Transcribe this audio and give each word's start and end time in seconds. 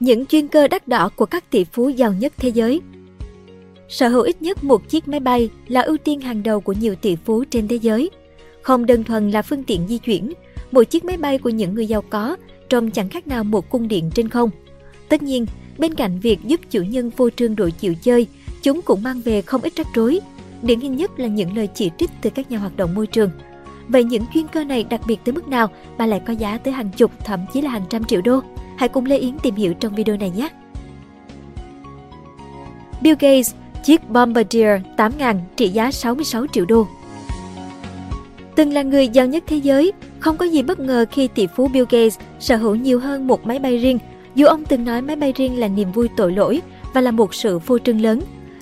Những 0.00 0.26
chuyên 0.26 0.48
cơ 0.48 0.68
đắt 0.68 0.88
đỏ 0.88 1.10
của 1.16 1.26
các 1.26 1.50
tỷ 1.50 1.64
phú 1.64 1.88
giàu 1.88 2.12
nhất 2.12 2.32
thế 2.36 2.48
giới 2.48 2.80
Sở 3.88 4.08
hữu 4.08 4.22
ít 4.22 4.42
nhất 4.42 4.64
một 4.64 4.88
chiếc 4.88 5.08
máy 5.08 5.20
bay 5.20 5.50
là 5.68 5.80
ưu 5.80 5.96
tiên 5.96 6.20
hàng 6.20 6.42
đầu 6.42 6.60
của 6.60 6.72
nhiều 6.72 6.94
tỷ 6.94 7.16
phú 7.16 7.44
trên 7.50 7.68
thế 7.68 7.76
giới. 7.76 8.10
Không 8.62 8.86
đơn 8.86 9.04
thuần 9.04 9.30
là 9.30 9.42
phương 9.42 9.64
tiện 9.64 9.86
di 9.88 9.98
chuyển, 9.98 10.32
một 10.70 10.82
chiếc 10.82 11.04
máy 11.04 11.16
bay 11.16 11.38
của 11.38 11.50
những 11.50 11.74
người 11.74 11.86
giàu 11.86 12.02
có 12.02 12.36
trông 12.68 12.90
chẳng 12.90 13.08
khác 13.08 13.26
nào 13.26 13.44
một 13.44 13.70
cung 13.70 13.88
điện 13.88 14.10
trên 14.14 14.28
không. 14.28 14.50
Tất 15.08 15.22
nhiên, 15.22 15.46
bên 15.78 15.94
cạnh 15.94 16.20
việc 16.20 16.38
giúp 16.44 16.60
chủ 16.70 16.82
nhân 16.82 17.10
vô 17.16 17.30
trương 17.30 17.56
đội 17.56 17.70
chịu 17.70 17.94
chơi, 18.02 18.26
chúng 18.62 18.82
cũng 18.82 19.02
mang 19.02 19.20
về 19.20 19.42
không 19.42 19.62
ít 19.62 19.72
rắc 19.76 19.86
rối. 19.94 20.20
Điển 20.62 20.80
hình 20.80 20.96
nhất 20.96 21.20
là 21.20 21.28
những 21.28 21.56
lời 21.56 21.68
chỉ 21.74 21.90
trích 21.98 22.10
từ 22.22 22.30
các 22.30 22.50
nhà 22.50 22.58
hoạt 22.58 22.76
động 22.76 22.94
môi 22.94 23.06
trường. 23.06 23.30
Vậy 23.88 24.04
những 24.04 24.24
chuyên 24.34 24.46
cơ 24.48 24.64
này 24.64 24.84
đặc 24.84 25.00
biệt 25.06 25.18
tới 25.24 25.32
mức 25.32 25.48
nào 25.48 25.68
mà 25.98 26.06
lại 26.06 26.20
có 26.26 26.32
giá 26.32 26.58
tới 26.58 26.72
hàng 26.72 26.90
chục, 26.96 27.10
thậm 27.24 27.40
chí 27.52 27.60
là 27.60 27.70
hàng 27.70 27.84
trăm 27.90 28.04
triệu 28.04 28.20
đô? 28.20 28.40
Hãy 28.80 28.88
cùng 28.88 29.06
Lê 29.06 29.16
Yến 29.16 29.38
tìm 29.38 29.54
hiểu 29.54 29.74
trong 29.74 29.94
video 29.94 30.16
này 30.16 30.30
nhé! 30.30 30.48
Bill 33.00 33.16
Gates, 33.20 33.54
chiếc 33.84 34.10
Bombardier 34.10 34.80
8000 34.96 35.36
trị 35.56 35.68
giá 35.68 35.90
66 35.90 36.46
triệu 36.52 36.64
đô. 36.64 36.86
Từng 38.56 38.72
là 38.72 38.82
người 38.82 39.08
giàu 39.08 39.26
nhất 39.26 39.44
thế 39.46 39.56
giới, 39.56 39.92
không 40.18 40.36
có 40.36 40.44
gì 40.44 40.62
bất 40.62 40.80
ngờ 40.80 41.04
khi 41.10 41.28
tỷ 41.28 41.46
phú 41.46 41.68
Bill 41.68 41.84
Gates 41.90 42.18
sở 42.38 42.56
hữu 42.56 42.74
nhiều 42.74 43.00
hơn 43.00 43.26
một 43.26 43.46
máy 43.46 43.58
bay 43.58 43.78
riêng, 43.78 43.98
dù 44.34 44.46
ông 44.46 44.64
từng 44.64 44.84
nói 44.84 45.02
máy 45.02 45.16
bay 45.16 45.32
riêng 45.32 45.60
là 45.60 45.68
niềm 45.68 45.92
vui 45.92 46.08
tội 46.16 46.32
lỗi 46.32 46.60
và 46.94 47.00
là 47.00 47.10
một 47.10 47.34
sự 47.34 47.58
vô 47.58 47.78
trưng 47.78 48.00
lớn. 48.00 48.20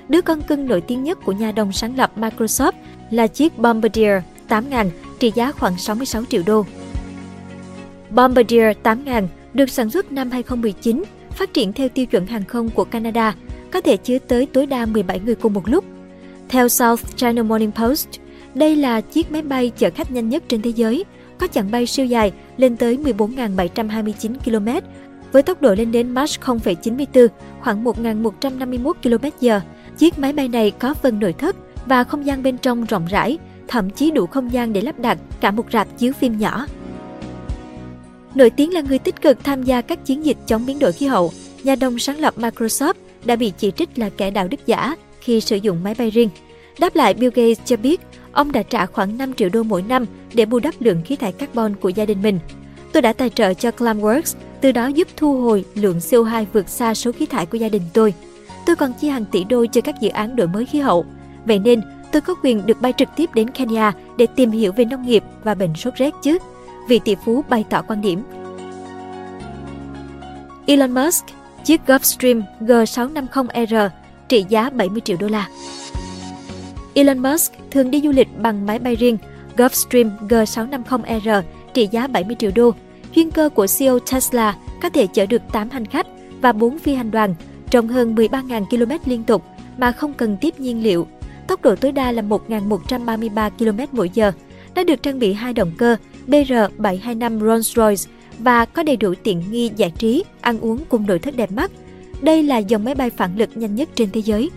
Đứa 0.08 0.20
con 0.20 0.42
cưng 0.42 0.66
nổi 0.66 0.80
tiếng 0.80 1.04
nhất 1.04 1.18
của 1.24 1.32
nhà 1.32 1.52
đồng 1.52 1.72
sáng 1.72 1.96
lập 1.96 2.12
Microsoft 2.16 2.72
là 3.10 3.26
chiếc 3.26 3.58
Bombardier 3.58 4.22
8000 4.48 4.90
trị 5.18 5.32
giá 5.34 5.52
khoảng 5.52 5.78
66 5.78 6.24
triệu 6.24 6.42
đô. 6.46 6.64
Bombardier 8.10 8.76
8000 8.82 9.28
được 9.58 9.70
sản 9.70 9.90
xuất 9.90 10.12
năm 10.12 10.30
2019, 10.30 11.02
phát 11.30 11.54
triển 11.54 11.72
theo 11.72 11.88
tiêu 11.88 12.06
chuẩn 12.06 12.26
hàng 12.26 12.44
không 12.44 12.70
của 12.70 12.84
Canada, 12.84 13.34
có 13.70 13.80
thể 13.80 13.96
chứa 13.96 14.18
tới 14.18 14.46
tối 14.46 14.66
đa 14.66 14.86
17 14.86 15.20
người 15.20 15.34
cùng 15.34 15.52
một 15.52 15.68
lúc. 15.68 15.84
Theo 16.48 16.68
South 16.68 17.16
China 17.16 17.42
Morning 17.42 17.72
Post, 17.72 18.08
đây 18.54 18.76
là 18.76 19.00
chiếc 19.00 19.32
máy 19.32 19.42
bay 19.42 19.72
chở 19.78 19.90
khách 19.94 20.10
nhanh 20.10 20.28
nhất 20.28 20.42
trên 20.48 20.62
thế 20.62 20.70
giới, 20.70 21.04
có 21.38 21.46
chặng 21.46 21.70
bay 21.70 21.86
siêu 21.86 22.06
dài 22.06 22.32
lên 22.56 22.76
tới 22.76 22.96
14.729 22.96 24.34
km, 24.44 24.86
với 25.32 25.42
tốc 25.42 25.62
độ 25.62 25.74
lên 25.74 25.92
đến 25.92 26.10
Mach 26.10 26.30
0,94, 26.44 27.28
khoảng 27.60 27.84
1.151 27.84 28.92
km/h. 29.02 29.60
Chiếc 29.98 30.18
máy 30.18 30.32
bay 30.32 30.48
này 30.48 30.70
có 30.70 30.94
phần 30.94 31.18
nội 31.18 31.32
thất 31.32 31.56
và 31.86 32.04
không 32.04 32.26
gian 32.26 32.42
bên 32.42 32.58
trong 32.58 32.84
rộng 32.84 33.06
rãi, 33.10 33.38
thậm 33.68 33.90
chí 33.90 34.10
đủ 34.10 34.26
không 34.26 34.52
gian 34.52 34.72
để 34.72 34.80
lắp 34.80 34.98
đặt 34.98 35.18
cả 35.40 35.50
một 35.50 35.66
rạp 35.72 35.98
chiếu 35.98 36.12
phim 36.12 36.38
nhỏ. 36.38 36.66
Nổi 38.38 38.50
tiếng 38.50 38.74
là 38.74 38.80
người 38.80 38.98
tích 38.98 39.20
cực 39.22 39.44
tham 39.44 39.62
gia 39.62 39.80
các 39.80 40.04
chiến 40.04 40.24
dịch 40.24 40.36
chống 40.46 40.66
biến 40.66 40.78
đổi 40.78 40.92
khí 40.92 41.06
hậu, 41.06 41.32
nhà 41.62 41.76
đồng 41.76 41.98
sáng 41.98 42.18
lập 42.18 42.34
Microsoft 42.36 42.94
đã 43.24 43.36
bị 43.36 43.52
chỉ 43.58 43.70
trích 43.70 43.98
là 43.98 44.10
kẻ 44.16 44.30
đạo 44.30 44.48
đức 44.48 44.66
giả 44.66 44.96
khi 45.20 45.40
sử 45.40 45.56
dụng 45.56 45.82
máy 45.82 45.94
bay 45.98 46.10
riêng. 46.10 46.28
Đáp 46.78 46.96
lại, 46.96 47.14
Bill 47.14 47.32
Gates 47.34 47.58
cho 47.64 47.76
biết 47.76 48.00
ông 48.32 48.52
đã 48.52 48.62
trả 48.62 48.86
khoảng 48.86 49.18
5 49.18 49.34
triệu 49.34 49.48
đô 49.52 49.62
mỗi 49.62 49.82
năm 49.82 50.04
để 50.34 50.46
bù 50.46 50.58
đắp 50.58 50.74
lượng 50.80 51.02
khí 51.04 51.16
thải 51.16 51.32
carbon 51.32 51.76
của 51.76 51.88
gia 51.88 52.04
đình 52.04 52.22
mình. 52.22 52.38
Tôi 52.92 53.02
đã 53.02 53.12
tài 53.12 53.30
trợ 53.30 53.54
cho 53.54 53.70
Climeworks, 53.70 54.36
từ 54.60 54.72
đó 54.72 54.86
giúp 54.86 55.08
thu 55.16 55.40
hồi 55.40 55.64
lượng 55.74 55.98
CO2 55.98 56.44
vượt 56.52 56.68
xa 56.68 56.94
số 56.94 57.12
khí 57.12 57.26
thải 57.26 57.46
của 57.46 57.58
gia 57.58 57.68
đình 57.68 57.82
tôi. 57.92 58.14
Tôi 58.66 58.76
còn 58.76 58.92
chi 59.00 59.08
hàng 59.08 59.24
tỷ 59.24 59.44
đô 59.44 59.66
cho 59.66 59.80
các 59.80 59.94
dự 60.00 60.08
án 60.08 60.36
đổi 60.36 60.46
mới 60.46 60.66
khí 60.66 60.78
hậu. 60.80 61.06
Vậy 61.44 61.58
nên, 61.58 61.80
tôi 62.12 62.22
có 62.22 62.34
quyền 62.42 62.66
được 62.66 62.80
bay 62.80 62.92
trực 62.96 63.08
tiếp 63.16 63.30
đến 63.34 63.50
Kenya 63.50 63.92
để 64.16 64.26
tìm 64.36 64.50
hiểu 64.50 64.72
về 64.72 64.84
nông 64.84 65.06
nghiệp 65.06 65.24
và 65.44 65.54
bệnh 65.54 65.74
sốt 65.74 65.94
rét 65.94 66.14
chứ. 66.22 66.38
Vị 66.88 67.00
tỷ 67.04 67.14
phú 67.14 67.44
bày 67.48 67.64
tỏ 67.70 67.82
quan 67.82 68.00
điểm. 68.00 68.22
Elon 70.66 70.94
Musk, 70.94 71.24
chiếc 71.64 71.80
Gulfstream 71.86 72.42
G650R 72.60 73.88
trị 74.28 74.44
giá 74.48 74.70
70 74.70 75.00
triệu 75.00 75.16
đô 75.20 75.28
la. 75.28 75.48
Elon 76.94 77.18
Musk 77.18 77.52
thường 77.70 77.90
đi 77.90 78.00
du 78.00 78.10
lịch 78.10 78.28
bằng 78.38 78.66
máy 78.66 78.78
bay 78.78 78.96
riêng 78.96 79.18
Gulfstream 79.56 80.10
G650R 80.28 81.42
trị 81.74 81.88
giá 81.90 82.06
70 82.06 82.36
triệu 82.38 82.50
đô. 82.54 82.74
Chuyên 83.14 83.30
cơ 83.30 83.48
của 83.48 83.66
CEO 83.78 83.98
Tesla 83.98 84.56
có 84.82 84.88
thể 84.88 85.06
chở 85.06 85.26
được 85.26 85.42
8 85.52 85.70
hành 85.70 85.86
khách 85.86 86.06
và 86.40 86.52
4 86.52 86.78
phi 86.78 86.94
hành 86.94 87.10
đoàn 87.10 87.34
trong 87.70 87.88
hơn 87.88 88.14
13.000 88.14 88.64
km 88.64 89.10
liên 89.10 89.24
tục 89.24 89.44
mà 89.78 89.92
không 89.92 90.12
cần 90.12 90.36
tiếp 90.40 90.60
nhiên 90.60 90.82
liệu. 90.82 91.06
Tốc 91.46 91.62
độ 91.62 91.76
tối 91.76 91.92
đa 91.92 92.12
là 92.12 92.22
1.133 92.22 93.50
km 93.50 93.96
mỗi 93.96 94.10
giờ. 94.14 94.32
Nó 94.74 94.84
được 94.84 95.02
trang 95.02 95.18
bị 95.18 95.32
hai 95.32 95.52
động 95.52 95.72
cơ 95.78 95.96
BR725 96.28 97.38
Rolls-Royce 97.38 98.08
và 98.38 98.64
có 98.64 98.82
đầy 98.82 98.96
đủ 98.96 99.14
tiện 99.22 99.42
nghi 99.50 99.70
giải 99.76 99.92
trí, 99.98 100.24
ăn 100.40 100.60
uống 100.60 100.78
cùng 100.88 101.06
nội 101.06 101.18
thất 101.18 101.36
đẹp 101.36 101.52
mắt. 101.52 101.70
Đây 102.20 102.42
là 102.42 102.58
dòng 102.58 102.84
máy 102.84 102.94
bay 102.94 103.10
phản 103.10 103.36
lực 103.36 103.56
nhanh 103.56 103.74
nhất 103.74 103.88
trên 103.94 104.10
thế 104.10 104.20
giới. 104.20 104.50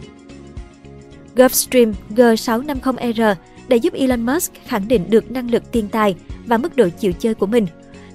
Gulfstream 1.36 1.94
G650R 2.16 3.36
đã 3.68 3.76
giúp 3.76 3.94
Elon 3.94 4.26
Musk 4.26 4.54
khẳng 4.66 4.88
định 4.88 5.10
được 5.10 5.32
năng 5.32 5.52
lực 5.52 5.72
tiền 5.72 5.88
tài 5.88 6.16
và 6.46 6.58
mức 6.58 6.76
độ 6.76 6.90
chịu 7.00 7.12
chơi 7.12 7.34
của 7.34 7.46
mình. 7.46 7.68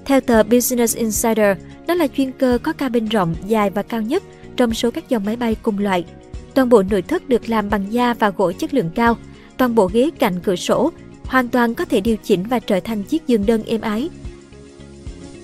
Theo 0.05 0.21
tờ 0.21 0.43
Business 0.43 0.97
Insider, 0.97 1.57
nó 1.87 1.93
là 1.93 2.07
chuyên 2.07 2.31
cơ 2.31 2.57
có 2.63 2.73
cabin 2.73 3.05
rộng, 3.05 3.35
dài 3.47 3.69
và 3.69 3.81
cao 3.81 4.01
nhất 4.01 4.23
trong 4.57 4.73
số 4.73 4.91
các 4.91 5.09
dòng 5.09 5.25
máy 5.25 5.35
bay 5.35 5.55
cùng 5.61 5.79
loại. 5.79 6.05
Toàn 6.53 6.69
bộ 6.69 6.83
nội 6.83 7.01
thất 7.01 7.29
được 7.29 7.49
làm 7.49 7.69
bằng 7.69 7.93
da 7.93 8.13
và 8.13 8.29
gỗ 8.29 8.51
chất 8.51 8.73
lượng 8.73 8.89
cao. 8.95 9.17
Toàn 9.57 9.75
bộ 9.75 9.89
ghế 9.93 10.09
cạnh 10.19 10.33
cửa 10.43 10.55
sổ 10.55 10.91
hoàn 11.27 11.47
toàn 11.47 11.73
có 11.73 11.85
thể 11.85 12.01
điều 12.01 12.15
chỉnh 12.23 12.43
và 12.49 12.59
trở 12.59 12.79
thành 12.79 13.03
chiếc 13.03 13.27
giường 13.27 13.45
đơn 13.45 13.63
êm 13.67 13.81
ái. 13.81 14.09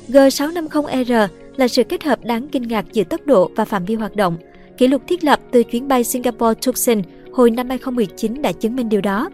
G650R 0.08 1.28
là 1.56 1.68
sự 1.68 1.84
kết 1.84 2.04
hợp 2.04 2.26
đáng 2.26 2.48
kinh 2.52 2.68
ngạc 2.68 2.86
giữa 2.94 3.04
tốc 3.04 3.22
độ 3.26 3.52
và 3.56 3.66
phạm 3.66 3.86
vi 3.86 3.96
hoạt 3.96 4.16
động. 4.16 4.38
Kỷ 4.78 4.88
lục 4.88 5.02
thiết 5.08 5.24
lập 5.24 5.40
từ 5.52 5.64
chuyến 5.64 5.88
bay 5.88 6.04
Singapore 6.04 6.60
Tucson 6.66 7.02
hồi 7.34 7.52
năm 7.52 7.70
2019 7.70 8.42
đã 8.42 8.52
chứng 8.52 8.76
minh 8.76 8.90
điều 8.90 9.02
đó. 9.02 9.30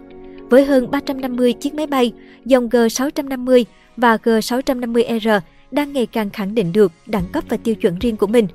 Với 0.49 0.65
hơn 0.65 0.91
350 0.91 1.53
chiếc 1.53 1.73
máy 1.73 1.87
bay, 1.87 2.13
dòng 2.45 2.69
G650 2.69 3.63
và 3.97 4.15
G650R 4.15 5.39
đang 5.71 5.93
ngày 5.93 6.05
càng 6.05 6.29
khẳng 6.29 6.55
định 6.55 6.73
được 6.73 6.91
đẳng 7.05 7.25
cấp 7.31 7.43
và 7.49 7.57
tiêu 7.57 7.75
chuẩn 7.75 7.99
riêng 7.99 8.17
của 8.17 8.27
mình. 8.27 8.47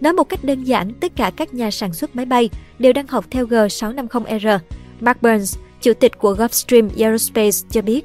Nói 0.00 0.12
một 0.12 0.24
cách 0.24 0.44
đơn 0.44 0.64
giản, 0.64 0.92
tất 1.00 1.12
cả 1.16 1.30
các 1.36 1.54
nhà 1.54 1.70
sản 1.70 1.92
xuất 1.92 2.16
máy 2.16 2.26
bay 2.26 2.50
đều 2.78 2.92
đang 2.92 3.06
học 3.06 3.24
theo 3.30 3.46
G650R. 3.46 4.58
Mark 5.00 5.22
Burns, 5.22 5.58
chủ 5.80 5.92
tịch 5.94 6.18
của 6.18 6.34
Gulfstream 6.34 6.88
Aerospace 6.98 7.58
cho 7.70 7.82
biết. 7.82 8.04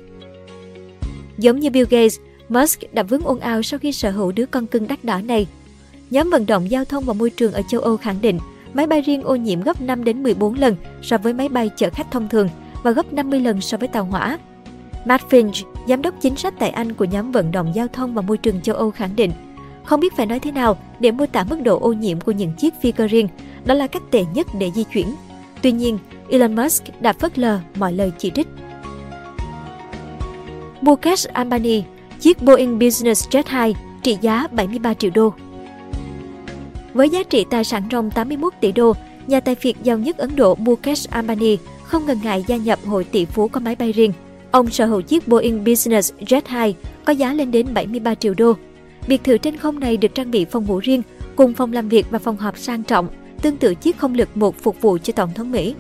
Giống 1.38 1.60
như 1.60 1.70
Bill 1.70 1.88
Gates, 1.90 2.20
Musk 2.50 2.94
đã 2.94 3.04
vướng 3.04 3.24
ồn 3.24 3.40
ào 3.40 3.62
sau 3.62 3.80
khi 3.80 3.92
sở 3.92 4.12
hữu 4.12 4.32
đứa 4.32 4.46
con 4.46 4.68
cưng 4.68 4.88
đắt 4.88 5.04
đỏ 5.04 5.22
này. 5.22 5.48
Nhóm 6.10 6.30
vận 6.30 6.46
động 6.46 6.72
giao 6.72 6.86
thông 6.86 7.04
và 7.04 7.14
môi 7.14 7.30
trường 7.30 7.54
ở 7.54 7.62
châu 7.70 7.82
Âu 7.82 7.98
khẳng 7.98 8.22
định 8.22 8.40
máy 8.74 8.88
bay 8.88 9.02
riêng 9.02 9.24
ô 9.24 9.36
nhiễm 9.36 9.62
gấp 9.62 9.82
5 9.82 10.04
đến 10.04 10.24
14 10.24 10.54
lần 10.54 10.76
so 11.02 11.18
với 11.18 11.34
máy 11.34 11.50
bay 11.50 11.70
chở 11.78 11.90
khách 11.90 12.12
thông 12.12 12.30
thường 12.30 12.50
và 12.84 12.92
gấp 12.92 13.14
50 13.14 13.40
lần 13.40 13.62
so 13.62 13.78
với 13.78 13.88
tàu 13.88 14.06
hỏa. 14.06 14.38
Matt 15.06 15.30
Finch, 15.30 15.64
giám 15.88 16.02
đốc 16.02 16.16
chính 16.22 16.36
sách 16.36 16.54
tại 16.60 16.70
Anh 16.70 16.94
của 16.94 17.06
nhóm 17.06 17.32
vận 17.32 17.52
động 17.52 17.72
giao 17.76 17.88
thông 17.88 18.14
và 18.14 18.22
môi 18.22 18.38
trường 18.38 18.62
châu 18.62 18.76
Âu 18.76 18.92
khẳng 18.92 19.16
định, 19.16 19.32
không 19.84 20.00
biết 20.00 20.14
phải 20.18 20.26
nói 20.26 20.40
thế 20.40 20.52
nào 20.52 20.78
để 21.00 21.12
mô 21.12 21.26
tả 21.26 21.46
mức 21.50 21.62
độ 21.64 21.80
ô 21.80 21.94
nhiễm 21.94 22.22
của 22.22 22.32
những 22.32 22.54
chiếc 22.58 22.74
phi 22.82 22.92
cơ 22.92 23.08
riêng, 23.08 23.28
đó 23.66 23.74
là 23.74 23.88
cách 23.88 24.04
tệ 24.12 24.24
nhất 24.34 24.48
để 24.60 24.72
di 24.76 24.84
chuyển. 24.84 25.08
Tuy 25.62 25.72
nhiên, 25.72 25.98
Elon 26.30 26.56
Musk 26.56 26.84
đã 27.00 27.14
phớt 27.14 27.40
lờ 27.40 27.60
mọi 27.76 27.94
lời 27.94 28.12
chỉ 28.18 28.32
trích. 28.36 28.48
Mukesh 30.82 31.34
Ambani, 31.34 31.84
chiếc 32.20 32.42
Boeing 32.42 32.80
Business 32.80 33.30
Jet 33.30 33.44
2 33.48 33.76
trị 34.04 34.18
giá 34.22 34.48
73 34.52 34.94
triệu 34.94 35.12
đô. 35.16 35.34
Với 36.94 37.10
giá 37.10 37.24
trị 37.24 37.46
tài 37.50 37.64
sản 37.64 37.84
ròng 37.92 38.12
81 38.12 38.54
tỷ 38.62 38.72
đô, 38.72 38.94
nhà 39.28 39.40
tài 39.40 39.56
phiệt 39.56 39.76
giàu 39.84 39.98
nhất 39.98 40.18
Ấn 40.18 40.36
Độ 40.36 40.56
Mukesh 40.56 41.10
Ambani 41.10 41.58
không 41.84 42.06
ngần 42.06 42.20
ngại 42.24 42.44
gia 42.48 42.56
nhập 42.56 42.80
hội 42.86 43.04
tỷ 43.04 43.26
phú 43.26 43.48
có 43.48 43.60
máy 43.60 43.76
bay 43.76 43.92
riêng. 43.92 44.14
Ông 44.52 44.70
sở 44.70 44.86
hữu 44.86 45.02
chiếc 45.02 45.28
Boeing 45.28 45.64
Business 45.64 46.14
Jet 46.20 46.42
2 46.46 46.76
có 47.06 47.14
giá 47.14 47.34
lên 47.34 47.52
đến 47.52 47.74
73 47.74 48.16
triệu 48.16 48.34
đô. 48.34 48.54
Biệt 49.08 49.24
thự 49.24 49.38
trên 49.38 49.58
không 49.58 49.80
này 49.80 49.98
được 49.98 50.16
trang 50.16 50.32
bị 50.32 50.46
phòng 50.46 50.66
ngủ 50.66 50.80
riêng, 50.80 51.02
cùng 51.36 51.54
phòng 51.54 51.74
làm 51.74 51.90
việc 51.90 52.06
và 52.10 52.20
phòng 52.20 52.38
họp 52.38 52.58
sang 52.58 52.84
trọng, 52.84 53.08
tương 53.42 53.58
tự 53.58 53.76
chiếc 53.76 53.98
không 53.98 54.14
lực 54.14 54.38
một 54.38 54.58
phục 54.58 54.82
vụ 54.82 54.98
cho 54.98 55.14
Tổng 55.14 55.34
thống 55.36 55.52
Mỹ. 55.52 55.76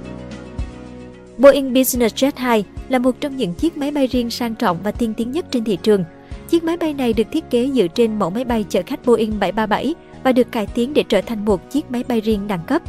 Boeing 1.37 1.73
Business 1.73 2.15
Jet 2.15 2.31
2 2.35 2.63
là 2.89 2.99
một 2.99 3.21
trong 3.21 3.37
những 3.37 3.53
chiếc 3.53 3.77
máy 3.77 3.91
bay 3.91 4.07
riêng 4.07 4.29
sang 4.29 4.55
trọng 4.55 4.77
và 4.83 4.91
tiên 4.91 5.13
tiến 5.13 5.31
nhất 5.31 5.45
trên 5.51 5.63
thị 5.63 5.77
trường. 5.83 6.03
Chiếc 6.49 6.63
máy 6.63 6.77
bay 6.77 6.93
này 6.93 7.13
được 7.13 7.27
thiết 7.31 7.49
kế 7.49 7.69
dựa 7.73 7.87
trên 7.87 8.19
mẫu 8.19 8.29
máy 8.29 8.45
bay 8.45 8.65
chở 8.69 8.81
khách 8.85 9.05
Boeing 9.05 9.39
737 9.39 9.95
và 10.23 10.31
được 10.31 10.51
cải 10.51 10.67
tiến 10.67 10.93
để 10.93 11.03
trở 11.03 11.21
thành 11.21 11.45
một 11.45 11.71
chiếc 11.71 11.91
máy 11.91 12.03
bay 12.07 12.21
riêng 12.21 12.47
đẳng 12.47 12.63
cấp. 12.67 12.81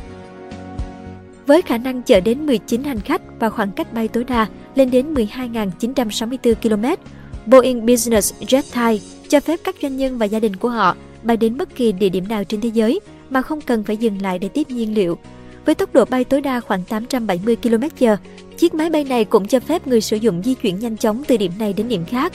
Với 1.47 1.63
khả 1.63 1.79
năng 1.79 2.03
chở 2.03 2.21
đến 2.21 2.47
19 2.47 2.85
hành 2.85 3.01
khách 3.01 3.23
và 3.41 3.51
khoảng 3.51 3.73
cách 3.73 3.93
bay 3.93 4.09
tối 4.09 4.25
đa 4.25 4.47
lên 4.75 4.91
đến 4.91 5.15
12.964 5.15 6.55
km, 6.55 7.03
Boeing 7.47 7.87
Business 7.87 8.35
Jet 8.41 8.63
2 8.73 9.01
cho 9.29 9.41
phép 9.41 9.61
các 9.65 9.75
doanh 9.83 9.97
nhân 9.97 10.19
và 10.19 10.27
gia 10.27 10.41
đình 10.41 10.57
của 10.57 10.69
họ 10.69 10.97
bay 11.23 11.37
đến 11.37 11.57
bất 11.57 11.77
kỳ 11.77 11.93
địa 11.93 12.09
điểm 12.09 12.29
nào 12.29 12.45
trên 12.45 12.61
thế 12.61 12.69
giới 12.69 13.01
mà 13.33 13.43
không 13.43 13.61
cần 13.61 13.85
phải 13.85 13.97
dừng 13.97 14.23
lại 14.23 14.39
để 14.39 14.49
tiếp 14.49 14.71
nhiên 14.71 14.95
liệu. 14.95 15.19
Với 15.65 15.75
tốc 15.75 15.95
độ 15.95 16.05
bay 16.05 16.25
tối 16.25 16.41
đa 16.41 16.61
khoảng 16.61 16.85
870 16.85 17.57
km/h, 17.63 18.17
chiếc 18.57 18.75
máy 18.75 18.91
bay 18.91 19.05
này 19.05 19.25
cũng 19.25 19.47
cho 19.47 19.61
phép 19.61 19.87
người 19.87 20.01
sử 20.01 20.17
dụng 20.17 20.43
di 20.45 20.55
chuyển 20.55 20.79
nhanh 20.79 20.97
chóng 20.97 21.23
từ 21.27 21.37
điểm 21.37 21.53
này 21.59 21.73
đến 21.73 21.89
điểm 21.89 22.05
khác. 22.05 22.33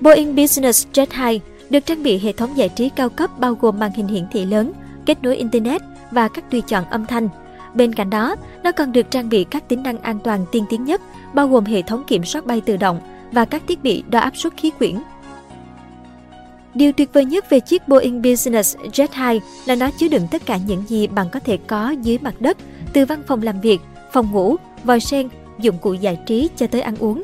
Boeing 0.00 0.36
Business 0.36 0.86
Jet 0.92 1.06
2 1.10 1.40
được 1.70 1.86
trang 1.86 2.02
bị 2.02 2.18
hệ 2.18 2.32
thống 2.32 2.56
giải 2.56 2.68
trí 2.68 2.88
cao 2.88 3.08
cấp 3.08 3.38
bao 3.38 3.54
gồm 3.60 3.78
màn 3.78 3.92
hình 3.92 4.06
hiển 4.06 4.24
thị 4.32 4.44
lớn, 4.44 4.72
kết 5.06 5.22
nối 5.22 5.36
Internet 5.36 5.82
và 6.10 6.28
các 6.28 6.50
tùy 6.50 6.60
chọn 6.60 6.84
âm 6.84 7.06
thanh. 7.06 7.28
Bên 7.74 7.94
cạnh 7.94 8.10
đó, 8.10 8.36
nó 8.62 8.72
còn 8.72 8.92
được 8.92 9.10
trang 9.10 9.28
bị 9.28 9.44
các 9.44 9.68
tính 9.68 9.82
năng 9.82 9.98
an 9.98 10.18
toàn 10.24 10.46
tiên 10.52 10.64
tiến 10.70 10.84
nhất, 10.84 11.00
bao 11.34 11.48
gồm 11.48 11.64
hệ 11.64 11.82
thống 11.82 12.04
kiểm 12.06 12.24
soát 12.24 12.46
bay 12.46 12.60
tự 12.60 12.76
động 12.76 13.00
và 13.32 13.44
các 13.44 13.62
thiết 13.68 13.82
bị 13.82 14.02
đo 14.08 14.18
áp 14.18 14.36
suất 14.36 14.52
khí 14.56 14.70
quyển. 14.70 14.94
Điều 16.78 16.92
tuyệt 16.92 17.12
vời 17.12 17.24
nhất 17.24 17.50
về 17.50 17.60
chiếc 17.60 17.88
Boeing 17.88 18.22
Business 18.22 18.76
Jet 18.76 19.08
2 19.12 19.40
là 19.66 19.74
nó 19.74 19.90
chứa 19.90 20.08
đựng 20.08 20.26
tất 20.30 20.46
cả 20.46 20.56
những 20.56 20.84
gì 20.88 21.06
bạn 21.06 21.26
có 21.32 21.40
thể 21.40 21.58
có 21.66 21.90
dưới 22.02 22.18
mặt 22.18 22.34
đất, 22.40 22.56
từ 22.92 23.06
văn 23.06 23.22
phòng 23.26 23.42
làm 23.42 23.60
việc, 23.60 23.80
phòng 24.12 24.32
ngủ, 24.32 24.56
vòi 24.84 25.00
sen, 25.00 25.28
dụng 25.58 25.78
cụ 25.78 25.92
giải 25.92 26.18
trí 26.26 26.48
cho 26.56 26.66
tới 26.66 26.80
ăn 26.80 26.96
uống. 26.98 27.22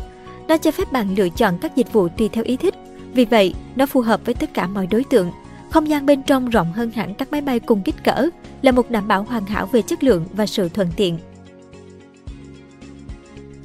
Nó 0.49 0.56
cho 0.56 0.71
phép 0.71 0.93
bạn 0.93 1.15
lựa 1.17 1.29
chọn 1.29 1.59
các 1.61 1.77
dịch 1.77 1.93
vụ 1.93 2.09
tùy 2.09 2.29
theo 2.29 2.45
ý 2.45 2.56
thích. 2.56 2.75
Vì 3.12 3.25
vậy, 3.25 3.55
nó 3.77 3.87
phù 3.87 4.01
hợp 4.01 4.21
với 4.25 4.35
tất 4.35 4.55
cả 4.55 4.67
mọi 4.67 4.87
đối 4.87 5.05
tượng. 5.05 5.31
Không 5.71 5.89
gian 5.89 6.06
bên 6.06 6.23
trong 6.23 6.51
rộng 6.51 6.73
hơn 6.73 6.91
hẳn 6.91 7.15
các 7.15 7.33
máy 7.33 7.41
bay 7.41 7.61
cùng 7.61 7.83
kích 7.83 8.05
cỡ, 8.05 8.29
là 8.62 8.73
một 8.73 8.91
đảm 8.91 9.09
bảo 9.09 9.23
hoàn 9.23 9.47
hảo 9.47 9.67
về 9.67 9.83
chất 9.83 10.05
lượng 10.05 10.25
và 10.33 10.47
sự 10.47 10.69
thuận 10.69 10.89
tiện. 10.97 11.19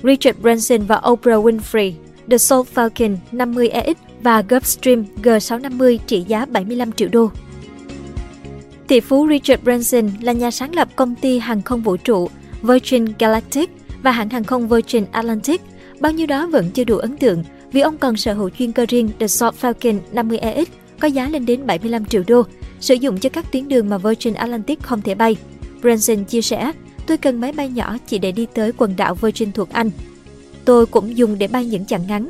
Richard 0.04 0.40
Branson 0.40 0.82
và 0.82 1.02
Oprah 1.10 1.44
Winfrey 1.44 1.94
The 2.30 2.38
Soul 2.38 2.66
Falcon 2.76 3.18
50EX 3.32 3.94
và 4.22 4.42
Gulfstream 4.42 5.04
G650 5.24 5.98
trị 6.08 6.26
giá 6.28 6.46
75 6.46 6.92
triệu 6.92 7.10
đô. 7.12 7.32
Tỷ 8.88 9.00
phú 9.00 9.28
Richard 9.30 9.64
Branson 9.64 10.10
là 10.22 10.32
nhà 10.32 10.52
sáng 10.52 10.76
lập 10.76 10.88
công 10.96 11.16
ty 11.16 11.40
hàng 11.40 11.62
không 11.62 11.82
vũ 11.82 11.98
trụ 11.98 12.30
Virgin 12.62 13.06
Galactic 13.20 13.70
và 14.04 14.12
hãng 14.12 14.30
hàng 14.30 14.44
không 14.44 14.68
Virgin 14.68 15.06
Atlantic. 15.12 15.62
Bao 16.00 16.12
nhiêu 16.12 16.28
đó 16.28 16.48
vẫn 16.48 16.72
chưa 16.72 16.84
đủ 16.84 16.98
ấn 16.98 17.18
tượng 17.18 17.44
vì 17.72 17.82
ông 17.82 17.98
còn 17.98 18.18
sở 18.18 18.34
hữu 18.34 18.50
chuyên 18.50 18.72
cơ 18.72 18.86
riêng 18.90 19.10
The 19.20 19.28
Soul 19.28 19.54
Falcon 19.62 20.00
50EX 20.14 20.66
có 21.00 21.08
giá 21.08 21.30
lên 21.30 21.46
đến 21.46 21.66
75 21.66 22.06
triệu 22.06 22.24
đô, 22.28 22.44
sử 22.80 22.94
dụng 22.94 23.20
cho 23.20 23.30
các 23.30 23.52
tuyến 23.52 23.68
đường 23.68 23.90
mà 23.90 23.98
Virgin 23.98 24.34
Atlantic 24.34 24.84
không 24.84 25.02
thể 25.02 25.16
bay. 25.16 25.36
Branson 25.82 26.24
chia 26.24 26.42
sẻ, 26.42 26.72
tôi 27.08 27.18
cần 27.18 27.42
máy 27.42 27.52
bay 27.52 27.70
nhỏ 27.70 27.98
chỉ 28.08 28.20
để 28.20 28.32
đi 28.32 28.48
tới 28.54 28.72
quần 28.78 28.96
đảo 28.96 29.16
Virgin 29.16 29.52
thuộc 29.52 29.70
Anh. 29.70 29.92
Tôi 30.66 30.86
cũng 30.86 31.18
dùng 31.18 31.38
để 31.38 31.48
bay 31.48 31.66
những 31.66 31.86
chặng 31.86 32.08
ngắn. 32.08 32.30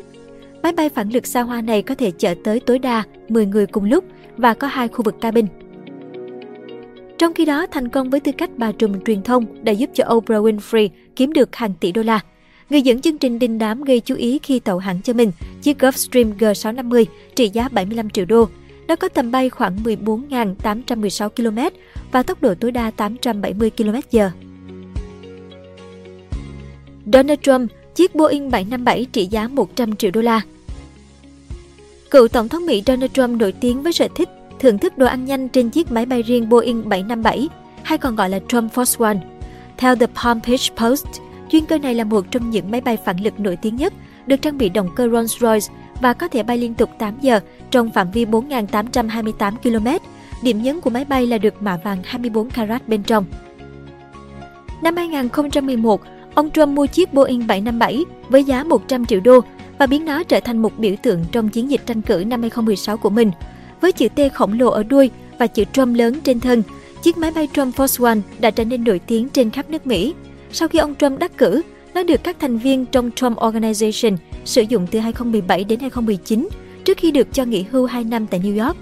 Máy 0.64 0.72
bay 0.72 0.90
phản 0.90 1.10
lực 1.10 1.28
xa 1.28 1.42
hoa 1.42 1.62
này 1.62 1.82
có 1.82 1.96
thể 1.96 2.12
chở 2.12 2.36
tới 2.44 2.60
tối 2.60 2.80
đa 2.80 3.04
10 3.30 3.46
người 3.46 3.66
cùng 3.66 3.84
lúc 3.84 4.04
và 4.38 4.54
có 4.54 4.68
hai 4.68 4.88
khu 4.88 5.04
vực 5.04 5.22
cabin. 5.22 5.46
Trong 7.18 7.34
khi 7.34 7.46
đó, 7.46 7.66
thành 7.72 7.90
công 7.90 8.10
với 8.10 8.20
tư 8.20 8.32
cách 8.32 8.50
bà 8.58 8.72
trùm 8.72 8.94
truyền 9.06 9.24
thông 9.24 9.46
đã 9.64 9.72
giúp 9.72 9.90
cho 9.94 10.04
Oprah 10.14 10.44
Winfrey 10.44 10.90
kiếm 11.16 11.34
được 11.34 11.56
hàng 11.56 11.74
tỷ 11.80 11.92
đô 11.92 12.02
la. 12.02 12.20
Người 12.70 12.82
dẫn 12.82 13.02
chương 13.02 13.18
trình 13.18 13.40
đình 13.40 13.58
đám 13.58 13.84
gây 13.84 14.00
chú 14.00 14.16
ý 14.16 14.40
khi 14.44 14.60
tậu 14.60 14.78
hãng 14.78 15.02
cho 15.02 15.14
mình 15.14 15.32
chiếc 15.62 15.80
Gulfstream 15.80 16.38
G650 16.38 17.06
trị 17.36 17.50
giá 17.50 17.70
75 17.70 18.10
triệu 18.10 18.26
đô. 18.26 18.48
Nó 18.88 18.96
có 18.96 19.10
tầm 19.10 19.32
bay 19.32 19.50
khoảng 19.50 19.78
14.816 19.84 21.30
km 21.30 21.76
và 22.12 22.24
tốc 22.24 22.42
độ 22.42 22.54
tối 22.56 22.72
đa 22.72 22.92
870 22.92 23.72
km/h. 23.78 24.30
Donald 27.14 27.40
Trump 27.42 27.72
chiếc 27.96 28.16
Boeing 28.16 28.52
757 28.52 29.06
trị 29.12 29.26
giá 29.26 29.48
100 29.48 29.96
triệu 29.96 30.12
đô 30.12 30.22
la. 30.22 30.42
Cựu 32.12 32.28
Tổng 32.28 32.50
thống 32.50 32.66
Mỹ 32.66 32.84
Donald 32.86 33.12
Trump 33.14 33.40
nổi 33.40 33.52
tiếng 33.52 33.84
với 33.84 33.94
sở 33.94 34.08
thích 34.16 34.30
thưởng 34.60 34.78
thức 34.78 34.98
đồ 34.98 35.06
ăn 35.06 35.26
nhanh 35.26 35.50
trên 35.50 35.70
chiếc 35.70 35.92
máy 35.92 36.06
bay 36.06 36.22
riêng 36.22 36.50
Boeing 36.50 36.90
757, 36.90 37.50
hay 37.84 37.98
còn 37.98 38.16
gọi 38.16 38.30
là 38.30 38.40
Trump 38.48 38.74
Force 38.74 39.06
One. 39.06 39.18
Theo 39.78 39.96
The 39.96 40.06
Palm 40.24 40.40
Beach 40.48 40.78
Post, 40.78 41.08
chuyên 41.50 41.66
cơ 41.66 41.78
này 41.78 41.96
là 41.96 42.04
một 42.04 42.26
trong 42.32 42.50
những 42.50 42.72
máy 42.72 42.82
bay 42.82 42.98
phản 43.06 43.24
lực 43.24 43.40
nổi 43.40 43.56
tiếng 43.56 43.76
nhất, 43.76 43.94
được 44.28 44.42
trang 44.42 44.58
bị 44.58 44.70
động 44.70 44.90
cơ 44.96 45.08
Rolls-Royce 45.08 45.70
và 46.02 46.14
có 46.14 46.28
thể 46.28 46.44
bay 46.44 46.58
liên 46.58 46.74
tục 46.74 46.90
8 47.00 47.14
giờ 47.22 47.40
trong 47.72 47.92
phạm 47.92 48.12
vi 48.12 48.26
4.828 48.26 49.56
km. 49.56 49.88
Điểm 50.44 50.62
nhấn 50.64 50.82
của 50.82 50.90
máy 50.90 51.06
bay 51.06 51.28
là 51.28 51.38
được 51.38 51.62
mạ 51.62 51.78
vàng 51.84 51.98
24 52.04 52.50
carat 52.50 52.88
bên 52.88 53.04
trong. 53.04 53.26
Năm 54.82 54.96
2011, 54.96 56.02
ông 56.40 56.52
Trump 56.52 56.68
mua 56.68 56.86
chiếc 56.86 57.14
Boeing 57.14 57.48
757 57.48 58.06
với 58.30 58.44
giá 58.44 58.64
100 58.64 59.06
triệu 59.06 59.20
đô 59.20 59.40
và 59.78 59.86
biến 59.86 60.06
nó 60.06 60.24
trở 60.24 60.40
thành 60.40 60.62
một 60.62 60.80
biểu 60.80 60.96
tượng 61.04 61.26
trong 61.32 61.50
chiến 61.50 61.72
dịch 61.72 61.82
tranh 61.86 62.02
cử 62.02 62.24
năm 62.28 62.42
2016 62.42 62.98
của 62.98 63.10
mình. 63.10 63.32
Với 63.82 63.92
chữ 63.92 64.08
T 64.10 64.20
khổng 64.34 64.60
lồ 64.60 64.70
ở 64.70 64.84
đuôi 64.84 65.10
và 65.38 65.48
chữ 65.48 65.64
Trump 65.74 65.98
lớn 65.98 66.20
trên 66.24 66.40
thân, 66.40 66.64
chiếc 67.04 67.18
máy 67.18 67.32
bay 67.32 67.48
Trump 67.54 67.76
Force 67.76 68.06
One 68.06 68.18
đã 68.40 68.52
trở 68.52 68.66
nên 68.66 68.84
nổi 68.84 69.00
tiếng 69.00 69.30
trên 69.30 69.50
khắp 69.50 69.70
nước 69.70 69.88
Mỹ. 69.88 70.14
Sau 70.52 70.68
khi 70.68 70.80
ông 70.80 70.96
Trump 70.96 71.20
đắc 71.20 71.38
cử, 71.38 71.62
nó 71.94 72.04
được 72.04 72.24
các 72.24 72.38
thành 72.40 72.58
viên 72.58 72.86
trong 72.86 73.12
Trump 73.16 73.38
Organization 73.38 74.18
sử 74.46 74.62
dụng 74.62 74.88
từ 74.92 75.00
2017 75.00 75.64
đến 75.64 75.80
2019, 75.80 76.50
trước 76.86 76.98
khi 76.98 77.12
được 77.12 77.34
cho 77.34 77.46
nghỉ 77.46 77.66
hưu 77.72 77.86
2 77.86 78.04
năm 78.04 78.28
tại 78.28 78.40
New 78.40 78.66
York. 78.66 78.78